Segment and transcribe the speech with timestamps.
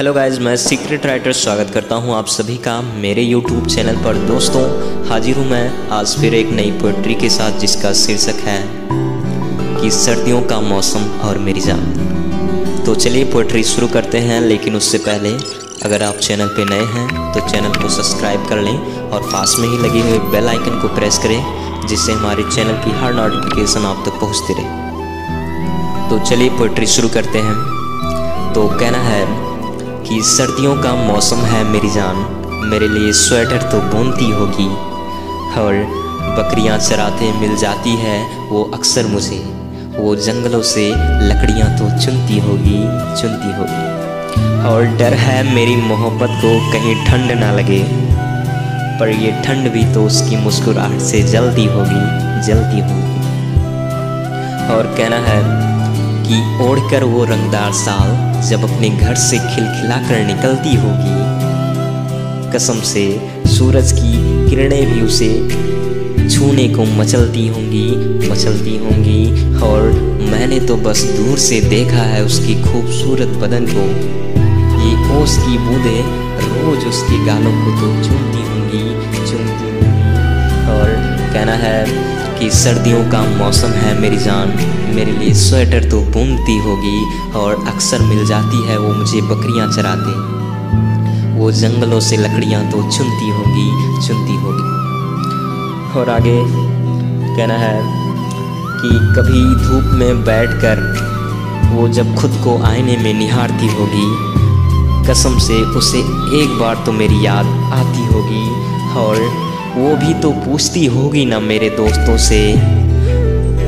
[0.00, 4.16] Hello guys मैं secret writer स्वागत करता हूँ आप सभी का मेरे यूट्यूब चैनल पर।
[4.26, 4.62] दोस्तों,
[5.08, 8.62] हाजिर हूँ मैं आज फिर एक नई पोइट्री के साथ जिसका शीर्षक है
[9.80, 11.82] कि सर्दियों का मौसम और मेरी जान।
[12.86, 15.32] तो चलिए पोइट्री शुरू करते हैं, लेकिन उससे पहले
[15.84, 19.68] अगर आप चैनल पे नए हैं तो चैनल को सब्सक्राइब कर लें और पास में
[19.68, 24.02] ही लगे हुए बेल आइकन को प्रेस करें, जिससे हमारे चैनल की हर नोटिफिकेशन आप
[24.06, 29.48] तक पहुँचती रहे। तो चलिए पोइट्री शुरू करते हैं। तो कहना है
[30.10, 32.16] कि सर्दियों का मौसम है मेरी जान।
[32.70, 34.66] मेरे लिए स्वेटर तो बुनती होगी।
[35.60, 35.74] और
[36.38, 39.38] बकरियाँ चराते मिल जाती है वो अक्सर मुझे।
[39.98, 40.88] वो जंगलों से
[41.22, 42.80] लकड़ियाँ तो चुनती होगी
[43.20, 47.82] चुनती होगी। और डर है मेरी मोहब्बत को कहीं ठंड ना लगे।
[49.00, 52.02] पर ये ठंड भी तो उसकी मुस्कुराहट से जल्दी होगी
[52.46, 53.20] जल्दी होगी।
[54.74, 55.42] और कहना है
[56.24, 61.18] कि ओढ़कर वो रंगदार साल जब अपने घर से खिलखिला कर निकलती होगी।
[62.52, 63.04] कसम से
[63.48, 64.12] सूरज की
[64.50, 65.28] किरणें भी उसे
[66.28, 67.86] छूने को मचलती होंगी
[68.30, 69.22] मचलती होंगी।
[69.62, 69.90] और
[70.30, 73.86] मैंने तो बस दूर से देखा है उसकी खूबसूरत बदन को।
[74.80, 76.02] ये ओस की बूंदें
[76.42, 78.84] रोज उसके गालों को तो चूमती होंगी
[79.30, 80.94] चूमती होंगी। और
[81.32, 81.78] कहना है
[82.40, 84.48] कि सर्दियों का मौसम है, मेरी जान।
[84.94, 90.12] मेरे लिए स्वेटर तो बुनती होगी और अक्सर मिल जाती है वो मुझे बकरियाँ चराते।
[91.38, 93.66] वो जंगलों से लकड़ियाँ तो चुनती होगी
[94.06, 96.36] चुनती होगी। और आगे
[97.36, 97.76] कहना है
[98.80, 100.82] कि कभी धूप में बैठकर
[101.74, 104.08] वो जब खुद को आईने में निहारती होगी,
[105.10, 105.98] कसम से उसे
[106.42, 108.44] एक बार तो मेरी याद आती होगी
[108.98, 109.16] और
[109.70, 112.52] वो भी तो पूछती होगी ना मेरे दोस्तों से,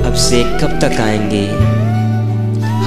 [0.04, 1.46] अब से कब तक आएँगे?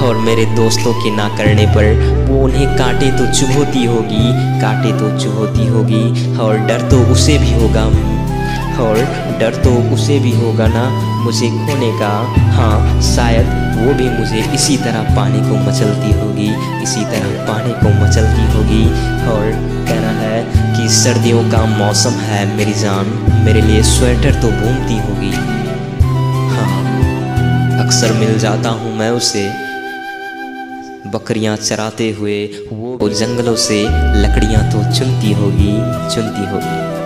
[0.06, 1.86] और मेरे दोस्तों के ना करने पर
[2.28, 7.52] वो उन्हें काटे तो चुभोती होगी, काटे तो चुभोती होगी, और डर तो उसे भी
[7.52, 7.84] होगा।
[8.78, 8.98] और
[9.40, 10.88] डर तो उसे भी होगा ना
[11.24, 12.10] मुझे खोने का।
[12.54, 13.46] हाँ शायद
[13.76, 16.48] वो भी मुझे इसी तरह पानी को मचलती होगी,
[16.82, 18.84] इसी तरह पानी को मचलती होगी।
[19.26, 19.50] और
[19.88, 20.42] कहना है
[20.76, 23.06] कि सर्दियों का मौसम है मेरी जान,
[23.44, 25.32] मेरे लिए स्वेटर तो बुनती होगी।
[26.50, 29.48] हाँ अक्सर मिल जाता हूँ मैं उसे।
[31.10, 32.38] बकरियाँ चराते हुए
[32.72, 33.82] वो जंगलों से
[34.16, 35.72] लकड़ियाँ तो चुनती होगी
[36.14, 37.04] चुनती होगी।